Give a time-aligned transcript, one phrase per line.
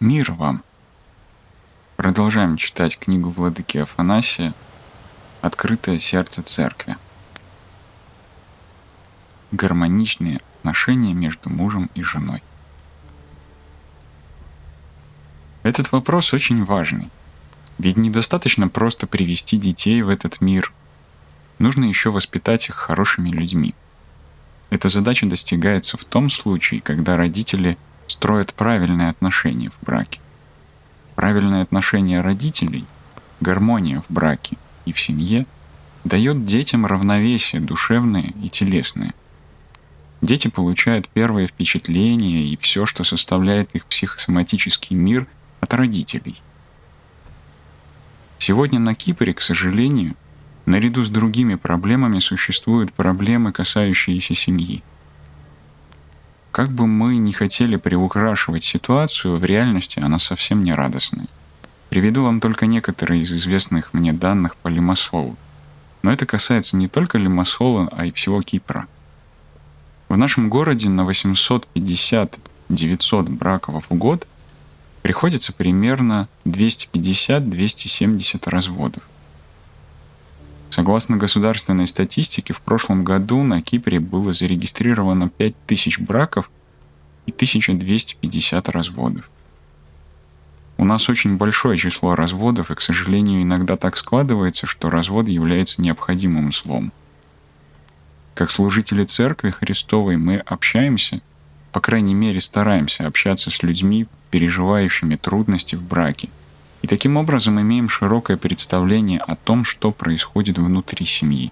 [0.00, 0.64] Мир вам!
[1.96, 4.52] Продолжаем читать книгу Владыки Афанасия
[5.40, 6.96] «Открытое сердце церкви».
[9.52, 12.42] Гармоничные отношения между мужем и женой.
[15.62, 17.08] Этот вопрос очень важный.
[17.78, 20.72] Ведь недостаточно просто привести детей в этот мир.
[21.60, 23.76] Нужно еще воспитать их хорошими людьми.
[24.70, 30.20] Эта задача достигается в том случае, когда родители– строят правильные отношения в браке.
[31.14, 32.84] Правильное отношение родителей,
[33.40, 35.46] гармония в браке и в семье
[36.04, 39.14] дает детям равновесие душевное и телесное.
[40.20, 45.26] Дети получают первые впечатления и все, что составляет их психосоматический мир
[45.60, 46.40] от родителей.
[48.38, 50.16] Сегодня на Кипре, к сожалению,
[50.66, 54.82] наряду с другими проблемами существуют проблемы, касающиеся семьи–
[56.54, 61.26] как бы мы ни хотели приукрашивать ситуацию, в реальности она совсем не радостная.
[61.88, 65.34] Приведу вам только некоторые из известных мне данных по Лимассолу.
[66.02, 68.86] Но это касается не только Лимассола, а и всего Кипра.
[70.08, 74.28] В нашем городе на 850-900 браков в год
[75.02, 79.02] приходится примерно 250-270 разводов.
[80.74, 86.50] Согласно государственной статистике, в прошлом году на Кипре было зарегистрировано 5000 браков
[87.26, 89.30] и 1250 разводов.
[90.76, 95.80] У нас очень большое число разводов, и, к сожалению, иногда так складывается, что развод является
[95.80, 96.90] необходимым злом.
[98.34, 101.20] Как служители Церкви Христовой мы общаемся,
[101.70, 106.30] по крайней мере стараемся общаться с людьми, переживающими трудности в браке–
[106.84, 111.50] и таким образом имеем широкое представление о том, что происходит внутри семьи.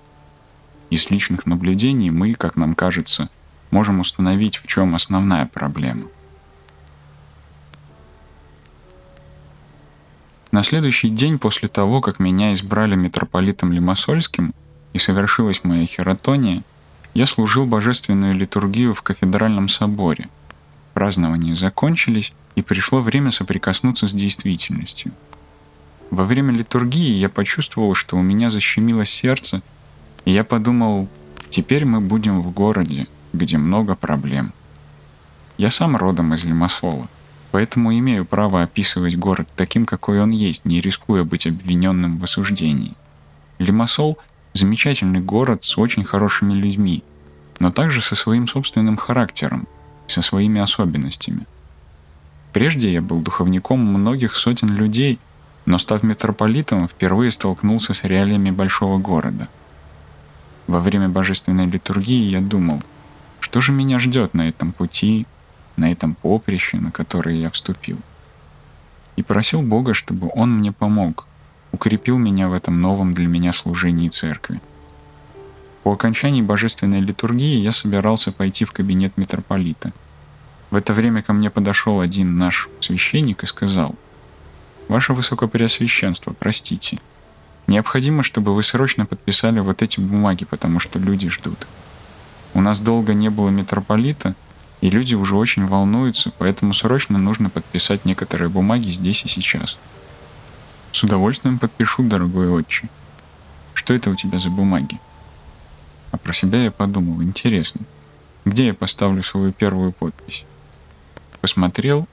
[0.91, 3.31] Из личных наблюдений мы, как нам кажется,
[3.71, 6.03] можем установить, в чем основная проблема.
[10.51, 14.53] На следующий день после того, как меня избрали митрополитом Лимассольским
[14.93, 16.63] и совершилась моя хератония,
[17.15, 20.29] я служил божественную литургию в кафедральном соборе.
[20.95, 25.13] Празднования закончились, и пришло время соприкоснуться с действительностью.
[26.11, 29.63] Во время литургии я почувствовал, что у меня защемило сердце,
[30.27, 31.09] и я подумал,
[31.49, 34.53] теперь мы будем в городе, где много проблем.
[35.57, 37.09] Я сам родом из Лимассола,
[37.51, 42.95] поэтому имею право описывать город таким, какой он есть, не рискуя быть обвиненным в осуждении.
[43.59, 44.19] Лимассол–
[44.53, 47.03] замечательный город с очень хорошими людьми,
[47.59, 49.67] но также со своим собственным характером,
[50.07, 51.47] со своими особенностями.
[52.53, 55.19] Прежде я был духовником многих сотен людей,
[55.65, 59.49] но став митрополитом, впервые столкнулся с реалиями большого города.
[60.67, 62.83] Во время божественной литургии я думал,
[63.41, 65.27] что же меня ждет на этом пути,
[65.77, 67.99] на этом поприще, на которое я вступил.
[69.17, 71.27] И просил Бога, чтобы Он мне помог,
[71.73, 74.61] укрепил меня в этом новом для меня служении церкви.
[75.83, 79.93] По окончании божественной литургии я собирался пойти в кабинет митрополита–
[80.73, 83.95] в это время ко мне подошел один наш священник и сказал,
[84.89, 86.99] «Ваше Высокопреосвященство, простите,
[87.67, 91.67] необходимо, чтобы вы срочно подписали вот эти бумаги, потому что люди ждут.
[92.55, 94.35] У нас долго не было митрополита,
[94.81, 99.77] и люди уже очень волнуются, поэтому срочно нужно подписать некоторые бумаги здесь и сейчас.
[100.91, 102.89] С удовольствием подпишу, дорогой отче.
[103.75, 104.99] Что это у тебя за бумаги?
[106.13, 107.81] А про себя я подумал, интересно,
[108.45, 110.45] где я поставлю свою первую подпись?
[111.43, 112.07] посмотрел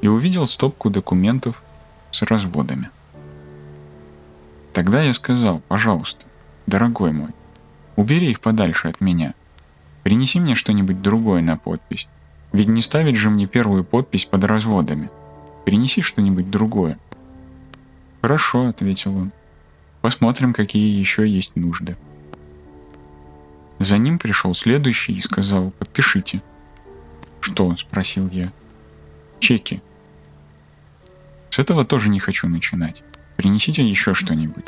[0.00, 1.60] и увидел стопку документов
[2.12, 2.90] с разводами.
[4.72, 6.24] Тогда я сказал, пожалуйста,
[6.66, 7.30] дорогой мой,
[7.96, 9.34] убери их подальше от меня.
[10.04, 12.06] Принеси мне что-нибудь другое на подпись.
[12.52, 15.10] Ведь не ставить же мне первую подпись под разводами.
[15.64, 16.96] Принеси что-нибудь другое.
[18.22, 19.32] Хорошо, ответил он.
[20.00, 21.96] Посмотрим, какие еще есть нужды.
[23.78, 26.42] За ним пришел следующий и сказал, подпишите.
[27.40, 28.52] «Что?»— спросил я.
[29.38, 29.80] «Чеки».
[31.50, 33.02] «С этого тоже не хочу начинать.
[33.36, 34.66] Принесите еще что-нибудь».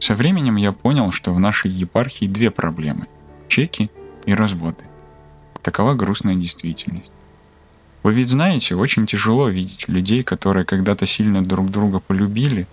[0.00, 3.06] Со временем я понял, что в нашей епархии две проблемы–
[3.48, 3.90] чеки
[4.24, 4.84] и разводы.
[5.62, 7.12] Такова грустная действительность.
[8.02, 12.66] Вы ведь знаете, очень тяжело видеть людей, которые когда-то сильно друг друга полюбили,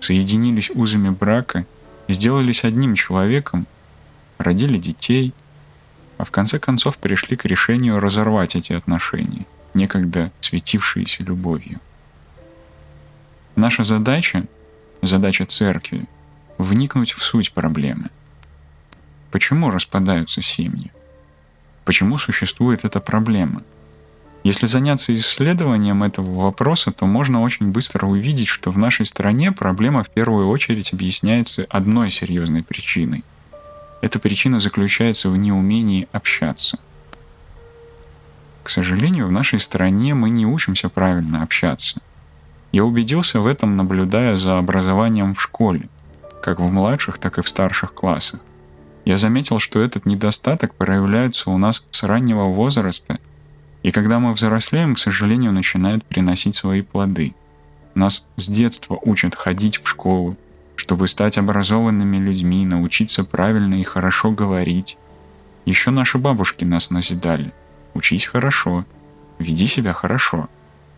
[0.00, 1.66] соединились узами брака,
[2.12, 3.66] сделались одним человеком,
[4.38, 5.34] родили детей–
[6.20, 11.80] а в конце концов пришли к решению разорвать эти отношения, некогда светившиеся любовью.
[13.56, 14.44] Наша задача,
[15.00, 16.06] задача церкви,
[16.58, 18.10] вникнуть в суть проблемы.
[19.30, 20.92] Почему распадаются семьи?
[21.86, 23.62] Почему существует эта проблема?
[24.42, 30.02] Если заняться исследованием этого вопроса, то можно очень быстро увидеть, что в нашей стране проблема
[30.02, 33.22] в первую очередь объясняется одной серьезной причиной.
[34.00, 36.78] Эта причина заключается в неумении общаться.
[38.62, 42.00] К сожалению, в нашей стране мы не учимся правильно общаться.
[42.72, 45.90] Я убедился в этом, наблюдая за образованием в школе,
[46.42, 48.40] как в младших, так и в старших классах.
[49.04, 53.18] Я заметил, что этот недостаток проявляется у нас с раннего возраста–
[53.82, 57.34] и когда мы взрослеем, к сожалению, начинают приносить свои плоды.
[57.94, 60.36] Нас с детства учат ходить в школу,
[60.76, 64.96] чтобы стать образованными людьми, научиться правильно и хорошо говорить.
[65.64, 67.52] Еще наши бабушки нас назидали.
[67.94, 68.84] Учись хорошо,
[69.38, 70.48] веди себя хорошо,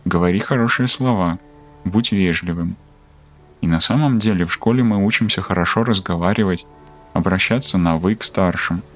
[0.05, 1.39] говори хорошие слова,
[1.85, 2.75] будь вежливым.
[3.61, 6.65] И на самом деле в школе мы учимся хорошо разговаривать,
[7.13, 8.83] обращаться на «вы» к старшим–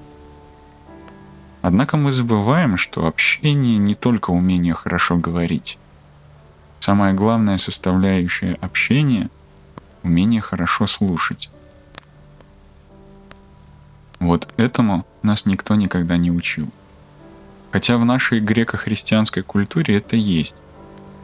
[1.60, 5.78] Однако мы забываем, что общение не только умение хорошо говорить.
[6.80, 9.28] Самая главная составляющая общения—
[10.04, 11.50] умение хорошо слушать.
[14.20, 16.68] Вот этому нас никто никогда не учил.
[17.72, 20.56] Хотя в нашей греко-христианской культуре это есть.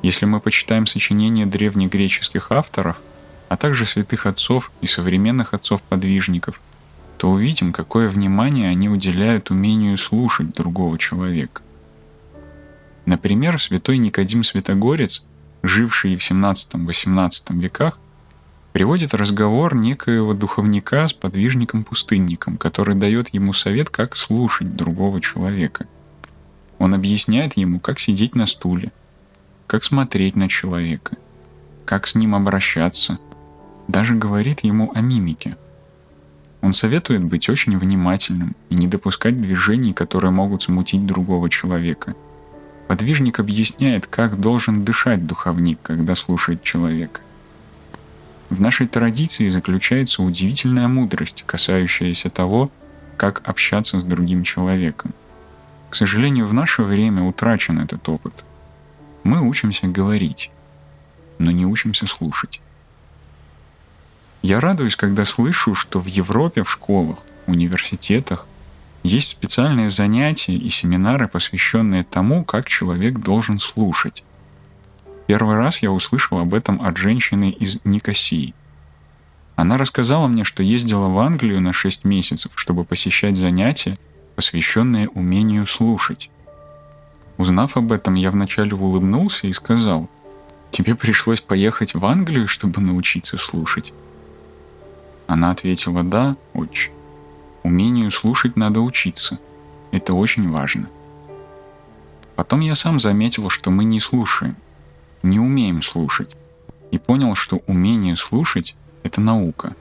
[0.03, 3.01] Если мы почитаем сочинения древнегреческих авторов,
[3.49, 6.61] а также святых отцов и современных отцов-подвижников—
[7.17, 11.63] то увидим, какое внимание они уделяют умению слушать другого человека.
[13.07, 15.25] Например, святой Никодим Святогорец,
[15.63, 17.99] живший в 17-18 веках,
[18.73, 25.87] приводит разговор некоего духовника с подвижником-пустынником, который дает ему совет, как слушать другого человека.
[26.79, 28.91] Он объясняет ему, как сидеть на стуле,
[29.67, 31.17] как смотреть на человека,
[31.85, 33.19] как с ним обращаться,
[33.87, 35.57] даже говорит ему о мимике–
[36.65, 42.15] он советует быть очень внимательным и не допускать движений, которые могут смутить другого человека.
[42.89, 47.21] Подвижник объясняет, как должен дышать духовник, когда слушает человека.
[48.49, 52.71] В нашей традиции заключается удивительная мудрость, касающаяся того,
[53.19, 55.13] как общаться с другим человеком.
[55.91, 58.43] К сожалению, в наше время утрачен этот опыт.
[59.23, 60.51] Мы учимся говорить,
[61.37, 62.63] но не учимся слушать.
[64.45, 68.47] Я радуюсь, когда слышу, что в Европе в школах, университетах
[69.03, 74.23] есть специальные занятия и семинары, посвященные тому, как человек должен слушать.
[75.27, 78.53] Первый раз я услышал об этом от женщины из Никосии.
[79.57, 83.97] Она рассказала мне, что ездила в Англию на 6 месяцев, чтобы посещать занятия,
[84.37, 86.31] посвященные умению слушать.
[87.39, 90.11] Узнав об этом, я вначале улыбнулся и сказал,
[90.71, 93.95] «Тебе пришлось поехать в Англию, чтобы научиться слушать?»
[95.27, 96.91] Она ответила «Да, отче.
[97.63, 99.39] Умению слушать надо учиться.
[99.91, 100.89] Это очень важно».
[102.37, 104.57] Потом я сам заметил, что мы не слушаем,
[105.23, 106.37] не умеем слушать,
[106.91, 109.75] и понял, что умение слушать— это наука.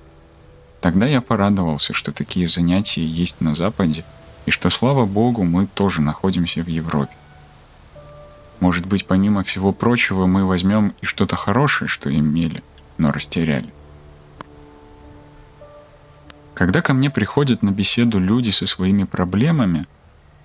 [0.82, 4.04] Тогда я порадовался, что такие занятия есть на Западе,
[4.46, 7.16] и что, слава Богу, мы тоже находимся в Европе.
[8.60, 12.64] Может быть, помимо всего прочего, мы возьмем и что-то хорошее, что имели,
[12.98, 13.74] но растеряли.
[16.54, 19.88] Когда ко мне приходят на беседу люди со своими проблемами,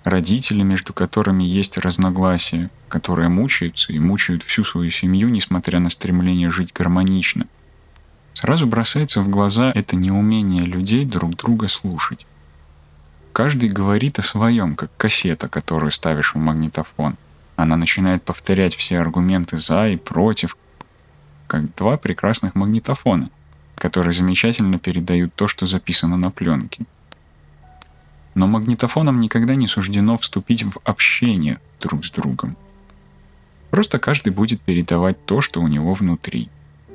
[0.05, 6.51] родители, между которыми есть разногласия, которые мучаются и мучают всю свою семью, несмотря на стремление
[6.51, 7.47] жить гармонично,
[8.33, 12.27] сразу бросается в глаза это неумение людей друг друга слушать.
[13.35, 17.17] Каждый говорит о своем, как кассета, которую ставишь в магнитофон.
[17.57, 20.57] Она начинает повторять все аргументы за и против,
[21.47, 23.31] как два прекрасных магнитофона
[23.79, 26.85] которые замечательно передают то, что записано на пленке.
[28.35, 32.57] Но магнитофонам никогда не суждено вступить в общение друг с другом.
[33.71, 36.49] Просто каждый будет передавать то, что у него внутри.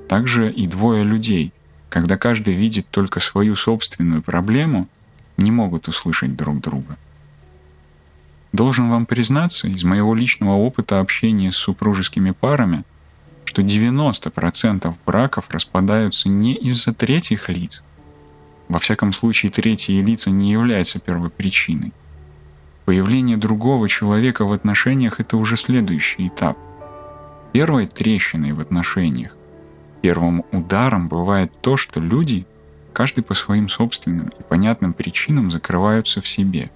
[0.07, 1.51] Также и двое людей,
[1.89, 4.87] когда каждый видит только свою собственную проблему,
[5.37, 6.97] не могут услышать друг друга.
[8.51, 12.83] Должен вам признаться, из моего личного опыта общения с супружескими парами–
[13.53, 17.83] что 90% браков распадаются не из-за третьих лиц.
[18.67, 21.93] Во всяком случае, третьи лица не являются первой причиной.
[22.85, 26.57] Появление другого человека в отношениях– это уже следующий этап.
[27.51, 29.37] Первой трещиной в отношениях,
[30.01, 32.47] первым ударом бывает то, что люди,
[32.91, 36.71] каждый по своим собственным и понятным причинам, закрываются в себе.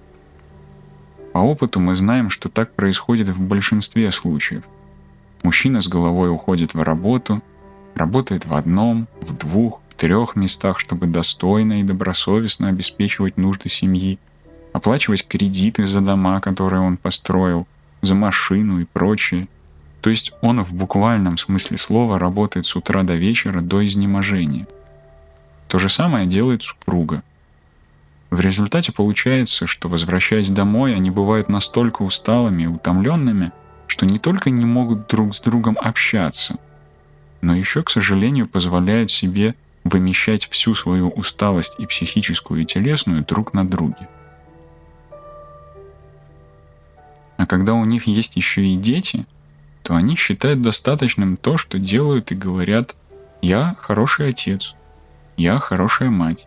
[1.32, 4.62] По опыту мы знаем, что так происходит в большинстве случаев–
[5.42, 7.42] Мужчина с головой уходит в работу,
[7.94, 14.18] работает в одном, в двух, в трех местах, чтобы достойно и добросовестно обеспечивать нужды семьи,
[14.72, 17.66] оплачивать кредиты за дома, которые он построил,
[18.02, 19.48] за машину и прочее.
[20.00, 24.66] То есть он в буквальном смысле слова работает с утра до вечера до изнеможения.
[25.66, 27.22] То же самое делает супруга.
[28.30, 33.52] В результате получается, что возвращаясь домой, они бывают настолько усталыми и утомленными,
[33.88, 36.58] что не только не могут друг с другом общаться,
[37.40, 43.54] но еще, к сожалению, позволяют себе вымещать всю свою усталость и психическую, и телесную друг
[43.54, 44.08] на друге.
[47.36, 49.26] А когда у них есть еще и дети,
[49.82, 52.94] то они считают достаточным то, что делают и говорят
[53.40, 54.74] «я хороший отец»,
[55.36, 56.46] «я хорошая мать»,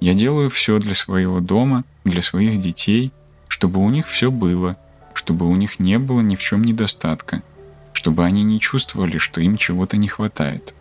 [0.00, 3.12] «я делаю все для своего дома, для своих детей»,
[3.48, 4.76] чтобы у них все было,
[5.20, 7.42] чтобы у них не было ни в чем недостатка,
[7.92, 10.74] чтобы они не чувствовали, что им чего-то не хватает.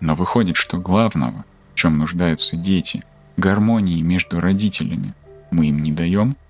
[0.00, 3.02] Но выходит, что главного, в чем нуждаются дети,
[3.38, 5.14] гармонии между родителями,
[5.50, 6.36] мы им не даем–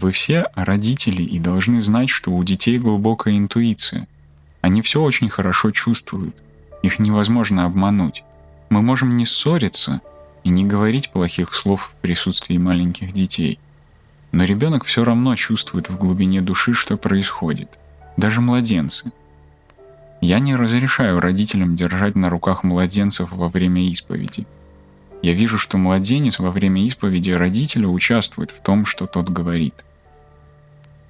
[0.00, 4.06] вы все родители и должны знать, что у детей глубокая интуиция.
[4.60, 6.40] Они все очень хорошо чувствуют.
[6.84, 8.22] Их невозможно обмануть.
[8.70, 10.00] Мы можем не ссориться
[10.44, 13.58] и не говорить плохих слов в присутствии маленьких детей.
[14.38, 17.76] Но ребенок все равно чувствует в глубине души, что происходит.
[18.16, 19.10] Даже младенцы.
[20.20, 24.46] Я не разрешаю родителям держать на руках младенцев во время исповеди.
[25.22, 29.74] Я вижу, что младенец во время исповеди родителя участвует в том, что тот говорит.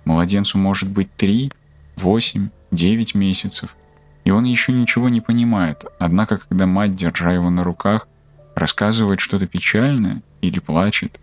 [0.06, 1.52] Младенцу может быть 3,
[1.96, 3.76] 8, 9 месяцев,
[4.24, 5.84] и он еще ничего не понимает.
[5.98, 8.08] Однако, когда мать, держа его на руках,
[8.54, 11.20] рассказывает что-то печальное или плачет,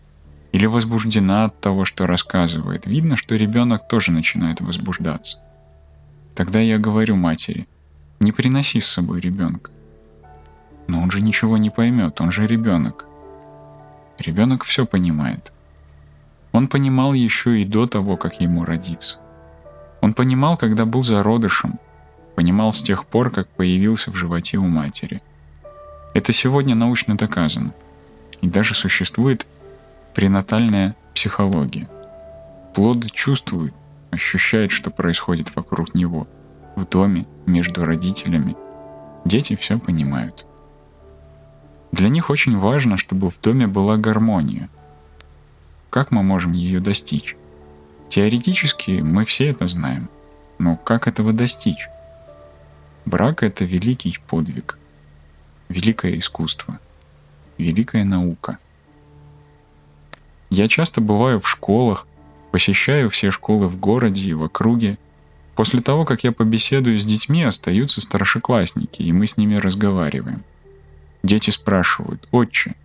[0.55, 5.39] или возбуждена от того, что рассказывает, видно, что ребенок тоже начинает возбуждаться.
[6.33, 7.67] Тогда я говорю матери,
[8.21, 9.71] не приноси с собой ребенка.
[10.87, 13.05] Но он же ничего не поймет, он же ребенок.
[14.17, 15.51] Ребенок все понимает.
[16.53, 19.19] Он понимал еще и до того, как ему родиться.
[19.99, 21.79] Он понимал, когда был зародышем,
[22.33, 25.21] понимал с тех пор, как появился в животе у матери.
[26.13, 27.73] Это сегодня научно доказано.
[28.39, 29.45] И даже существует
[30.15, 31.87] пренатальная психология.
[32.73, 33.73] Плод чувствует,
[34.11, 36.27] ощущает, что происходит вокруг него,
[36.75, 38.55] в доме, между родителями.
[39.25, 40.45] Дети все понимают.
[41.91, 44.69] Для них очень важно, чтобы в доме была гармония,
[45.89, 47.37] как мы можем ее достичь?
[48.09, 50.09] Теоретически мы все это знаем,
[50.59, 51.87] но как этого достичь?
[53.05, 54.77] Брак— это великий подвиг,
[55.69, 56.79] великое искусство,
[57.57, 58.57] великая наука.
[60.49, 62.07] Я часто бываю в школах,
[62.51, 64.97] посещаю все школы в городе и в округе.
[65.55, 70.43] После того, как я побеседую с детьми, остаются старшеклассники, и мы с ними разговариваем.
[71.23, 72.75] Дети спрашивают, «Отче,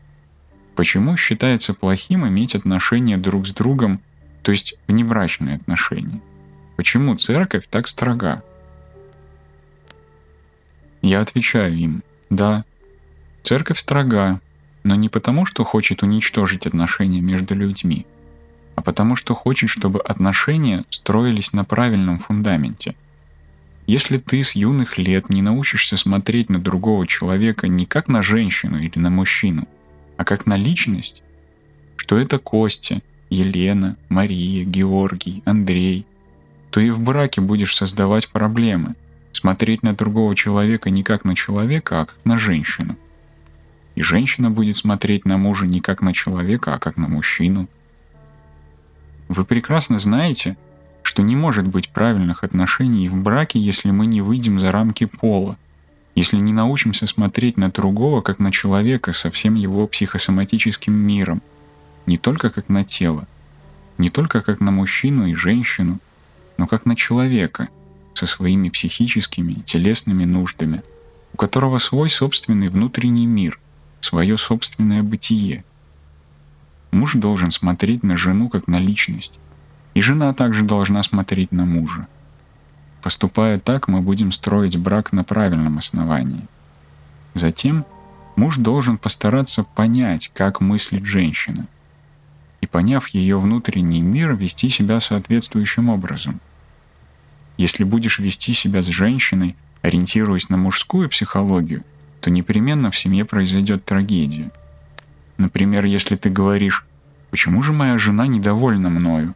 [0.81, 4.01] Почему считается плохим иметь отношения друг с другом,
[4.43, 6.23] то есть внебрачные отношения?
[6.77, 8.43] Почему церковь так строга?
[11.03, 12.65] Я отвечаю им, да,
[13.43, 14.41] церковь строга,
[14.83, 18.07] но не потому, что хочет уничтожить отношения между людьми,
[18.77, 22.95] а потому что хочет, чтобы отношения строились на правильном фундаменте.
[23.87, 28.79] Если ты с юных лет не научишься смотреть на другого человека не как на женщину
[28.79, 29.67] или на мужчину–
[30.21, 31.23] а как на личность,
[31.97, 36.05] что это Костя, Елена, Мария, Георгий, Андрей,
[36.71, 38.97] то и в браке будешь создавать проблемы,
[39.33, 42.99] смотреть на другого человека не как на человека, а как на женщину.
[44.01, 47.69] И женщина будет смотреть на мужа не как на человека, а как на мужчину.
[49.29, 50.57] Вы прекрасно знаете,
[51.03, 55.59] что не может быть правильных отношений в браке, если мы не выйдем за рамки пола–
[56.15, 61.43] если не научимся смотреть на другого как на человека со всем его психосоматическим миром,
[62.07, 63.29] не только как на тело,
[63.99, 65.99] не только как на мужчину и женщину,
[66.57, 67.69] но как на человека
[68.15, 70.83] со своими психическими телесными нуждами,
[71.35, 73.61] у которого свой собственный внутренний мир,
[74.01, 75.65] свое собственное бытие.
[76.91, 79.39] Муж должен смотреть на жену как на личность,
[79.95, 82.07] и жена также должна смотреть на мужа.
[83.03, 86.47] Поступая так, мы будем строить брак на правильном основании.
[87.35, 87.85] Затем
[88.37, 91.67] муж должен постараться понять, как мыслит женщина,
[92.61, 96.41] и поняв ее внутренний мир, вести себя соответствующим образом.
[97.57, 101.85] Если будешь вести себя с женщиной, ориентируясь на мужскую психологию,
[102.21, 104.51] то непременно в семье произойдет трагедия.
[105.39, 106.85] Например, если ты говоришь
[107.31, 109.35] «Почему же моя жена недовольна мною?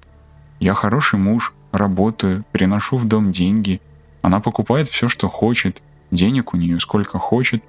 [0.60, 3.80] Я хороший муж, работаю, приношу в дом деньги.
[4.22, 7.62] Она покупает все, что хочет, денег у нее сколько хочет.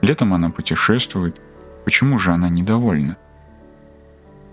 [0.00, 1.40] Летом она путешествует.
[1.84, 3.16] Почему же она недовольна?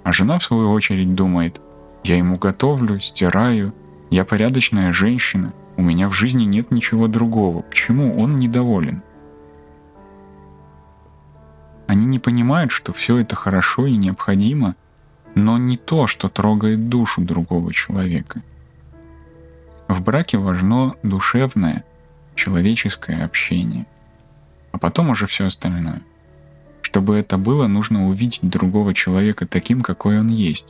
[0.03, 1.61] А жена, в свою очередь, думает,
[2.03, 3.73] Я ему готовлю, стираю,
[4.09, 7.61] я порядочная женщина, у меня в жизни нет ничего другого.
[7.61, 9.03] Почему он недоволен?
[11.89, 14.75] Они не понимают, что все это хорошо и необходимо,
[15.33, 18.43] но не то, что трогает душу другого человека.
[19.87, 21.83] В браке важно душевное,
[22.35, 23.87] человеческое общение,
[24.71, 26.03] а потом уже все остальное.
[26.83, 30.67] Чтобы это было, нужно увидеть другого человека таким, какой он есть.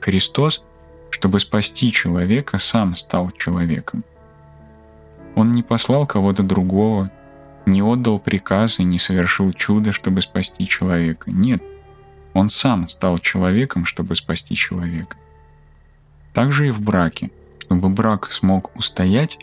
[0.00, 0.64] Христос,
[1.10, 4.02] чтобы спасти человека, сам стал человеком.
[5.36, 7.12] Он не послал кого-то другого,
[7.66, 11.30] не отдал приказ и не совершил чудо, чтобы спасти человека.
[11.30, 11.62] Нет,
[12.34, 15.16] он сам стал человеком, чтобы спасти человека.
[16.32, 17.30] Также и в браке.
[17.60, 19.38] Чтобы брак смог устоять,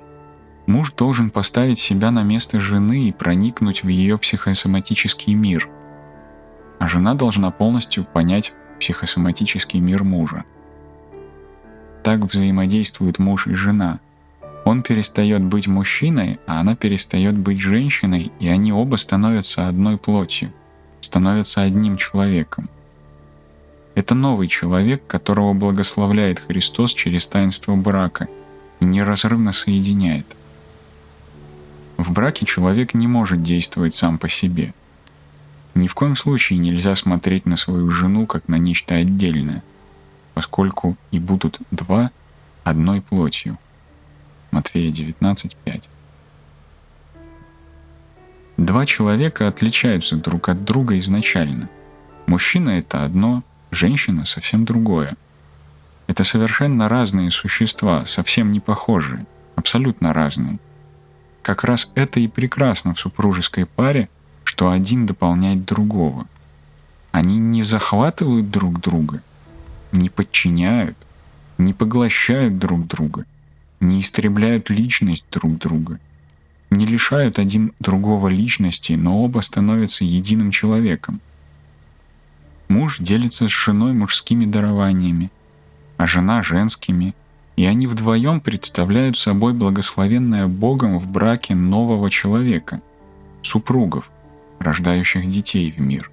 [0.68, 5.70] муж должен поставить себя на место жены и проникнуть в ее психосоматический мир.
[6.80, 10.44] А жена должна полностью понять психосоматический мир мужа.
[12.04, 14.00] Так взаимодействуют муж и жена–
[14.66, 20.52] он перестает быть мужчиной, а она перестает быть женщиной, и они оба становятся одной плотью,
[21.02, 22.70] становятся одним человеком.
[23.96, 28.28] Это новый человек, которого благословляет Христос через таинство брака
[28.80, 30.28] и неразрывно соединяет.
[31.98, 34.74] В браке человек не может действовать сам по себе.
[35.76, 39.64] Ни в коем случае нельзя смотреть на свою жену как на нечто отдельное,
[40.34, 42.12] поскольку и будут два
[42.64, 43.58] одной плотью–
[44.52, 45.84] Матфея 19.5.
[48.58, 51.70] Два человека отличаются друг от друга изначально.
[52.26, 55.16] Мужчина— это одно, женщина— совсем другое.
[56.08, 59.26] Это совершенно разные существа, совсем не похожие,
[59.56, 60.60] абсолютно разные.
[61.44, 64.10] Как раз это и прекрасно в супружеской паре,
[64.44, 66.28] что один дополняет другого.
[67.12, 69.22] Они не захватывают друг друга,
[69.92, 70.98] не подчиняют,
[71.60, 73.26] не поглощают друг друга—
[73.80, 76.00] не истребляют личность друг друга,
[76.70, 81.20] не лишают один другого личности, но оба становятся единым человеком.
[82.68, 85.32] Муж делится с женой мужскими дарованиями,
[85.98, 87.16] а жена— женскими,
[87.56, 92.82] и они вдвоем представляют собой благословенное Богом в браке нового человека,
[93.42, 94.10] супругов,
[94.60, 96.12] рождающих детей в мир.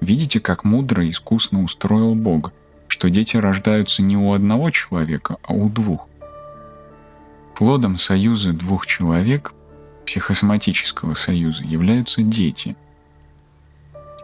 [0.00, 2.52] Видите, как мудро и искусно устроил Бог,
[2.88, 6.08] что дети рождаются не у одного человека, а у двух.
[7.54, 9.52] Плодом союза двух человек,
[10.06, 12.76] психосоматического союза, являются дети.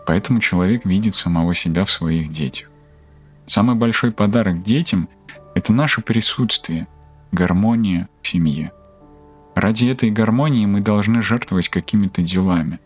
[0.06, 2.70] Поэтому человек видит самого себя в своих детях.
[3.46, 5.08] Самый большой подарок детям–
[5.54, 6.88] это наше присутствие,
[7.30, 8.72] гармония в семье.
[9.54, 12.80] Ради этой гармонии мы должны жертвовать какими-то делами,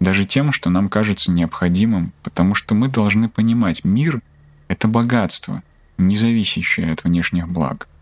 [0.00, 4.20] даже тем, что нам кажется необходимым, потому что мы должны понимать, мир—
[4.68, 5.62] это богатство,
[5.96, 7.88] не зависящее от внешних благ–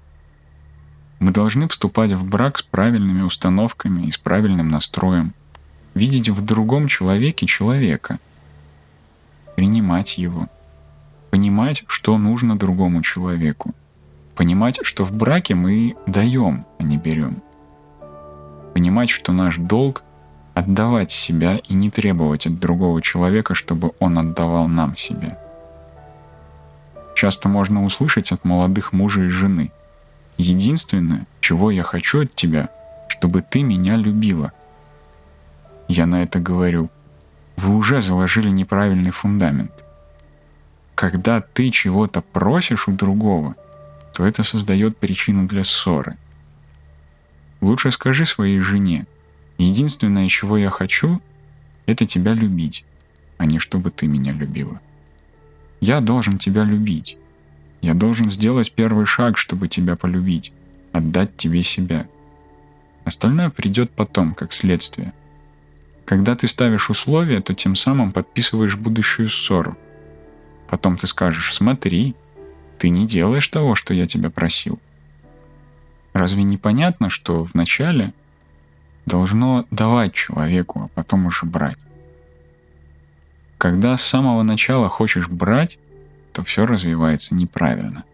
[1.18, 5.32] мы должны вступать в брак с правильными установками и с правильным настроем,
[5.94, 8.18] видеть в другом человеке человека,
[9.54, 10.48] принимать его,
[11.30, 13.74] понимать, что нужно другому человеку,
[14.34, 17.42] понимать, что в браке мы даем, а не берем,
[18.74, 20.02] понимать, что наш долг—
[20.54, 25.38] отдавать себя и не требовать от другого человека, чтобы он отдавал нам себя.
[27.14, 29.70] Часто можно услышать от молодых мужа и жены—
[30.38, 32.68] Единственное, чего я хочу от тебя,
[33.08, 34.52] чтобы ты меня любила.
[35.88, 36.90] Я на это говорю.
[37.56, 39.84] Вы уже заложили неправильный фундамент.
[40.94, 43.54] Когда ты чего-то просишь у другого,
[44.12, 46.16] то это создает причину для ссоры.
[47.60, 49.06] Лучше скажи своей жене,
[49.58, 51.20] единственное, чего я хочу,
[51.86, 52.84] это тебя любить,
[53.38, 54.80] а не чтобы ты меня любила.
[55.80, 57.16] Я должен тебя любить.
[57.82, 60.52] Я должен сделать первый шаг, чтобы тебя полюбить,
[60.92, 62.06] отдать тебе себя.
[63.04, 65.12] Остальное придет потом, как следствие.
[66.04, 69.76] Когда ты ставишь условия, то тем самым подписываешь будущую ссору.
[70.68, 72.14] Потом ты скажешь, смотри,
[72.78, 74.80] ты не делаешь того, что я тебя просил.
[76.12, 78.12] Разве не понятно, что вначале
[79.04, 81.78] должно давать человеку, а потом уже брать?
[83.58, 85.78] Когда с самого начала хочешь брать,
[86.36, 88.04] то все развивается неправильно.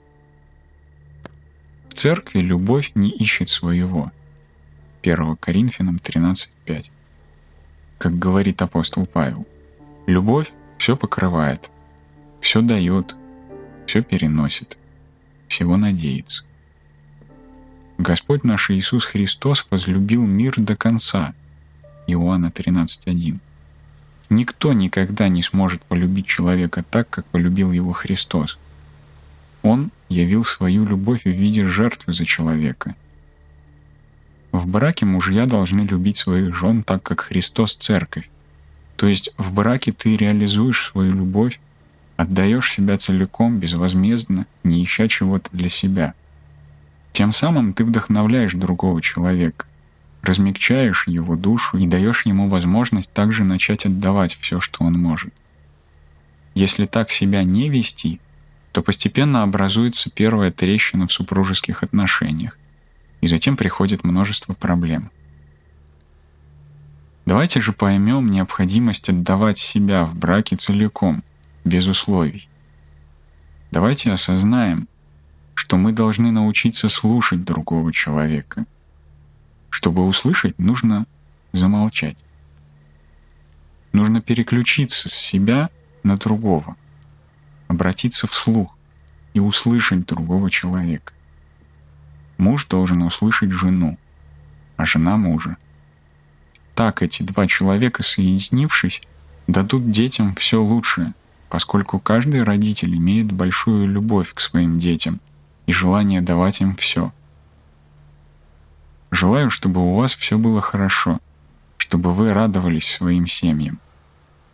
[1.89, 4.13] В церкви любовь не ищет своего.
[5.03, 6.87] 1 Коринфянам 13.5.
[7.99, 9.45] Как говорит апостол Павел,
[10.07, 11.73] любовь все покрывает,
[12.41, 13.17] все дает,
[13.87, 14.79] все переносит,
[15.49, 16.45] всего надеется.
[17.99, 21.35] Господь наш Иисус Христос возлюбил мир до конца.
[22.07, 23.41] Иоанна 13.1.
[24.33, 28.57] Никто никогда не сможет полюбить человека так, как полюбил его Христос.
[29.63, 32.95] Он явил свою любовь в виде жертвы за человека.
[34.51, 38.31] В браке мужья должны любить своих жен так, как Христос церковь.
[38.97, 41.61] То есть в браке ты реализуешь свою любовь,
[42.17, 46.15] отдаешь себя целиком, безвозмездно, не ища чего-то для себя.
[47.13, 49.67] Тем самым ты вдохновляешь другого человека,
[50.23, 55.35] размягчаешь его душу и даешь ему возможность также начать отдавать все, что он может.
[56.55, 58.21] Если так себя не вести,
[58.73, 62.57] то постепенно образуется первая трещина в супружеских отношениях,
[63.21, 65.11] и затем приходит множество проблем.
[67.27, 71.23] Давайте же поймем необходимость отдавать себя в браке целиком,
[71.65, 72.49] без условий.
[73.71, 74.89] Давайте осознаем,
[75.55, 78.67] что мы должны научиться слушать другого человека.
[79.73, 81.07] Чтобы услышать, нужно
[81.55, 82.19] замолчать.
[83.93, 85.71] Нужно переключиться с себя
[86.03, 86.77] на другого,
[87.69, 88.77] обратиться вслух
[89.33, 91.15] и услышать другого человека.
[92.37, 93.99] Муж должен услышать жену,
[94.77, 95.57] а жена мужа.
[96.75, 99.01] Так эти два человека, соединившись,
[99.47, 101.15] дадут детям все лучшее,
[101.49, 105.19] поскольку каждый родитель имеет большую любовь к своим детям
[105.65, 107.11] и желание давать им все.
[109.13, 111.21] Желаю, чтобы у вас все было хорошо,
[111.77, 113.79] чтобы вы радовались своим семьям.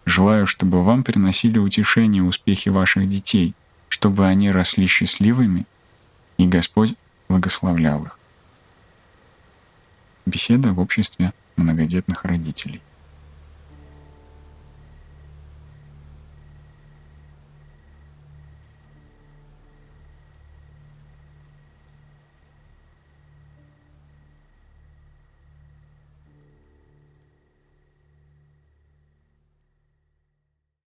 [0.05, 3.55] Желаю, чтобы вам приносили утешение успехи ваших детей,
[3.88, 5.64] чтобы они росли счастливыми,
[6.38, 6.94] и Господь
[7.29, 8.18] благословлял их.
[10.27, 12.83] Беседа в обществе многодетных родителей.